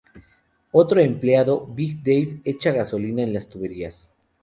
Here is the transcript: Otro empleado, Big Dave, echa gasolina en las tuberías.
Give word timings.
Otro 0.71 0.99
empleado, 0.99 1.63
Big 1.67 2.01
Dave, 2.01 2.41
echa 2.43 2.71
gasolina 2.71 3.21
en 3.21 3.35
las 3.35 3.47
tuberías. 3.47 4.09